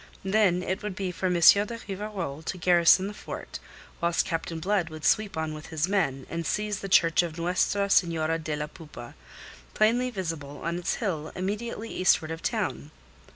[0.25, 1.35] Then it would be for M.
[1.35, 3.59] de Rivarol to garrison the fort,
[4.01, 7.87] whilst Captain Blood would sweep on with his men, and seize the Church of Nuestra
[7.87, 9.13] Senora de la Poupa,
[9.75, 12.89] plainly visible on its hill immediately eastward of the town.